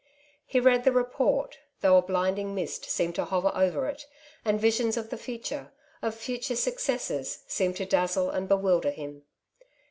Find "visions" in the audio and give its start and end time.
4.59-4.97